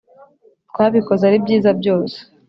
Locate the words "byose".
1.79-2.17